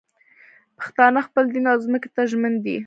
[0.77, 2.77] پښتانه خپل دین او ځمکې ته ژمن دي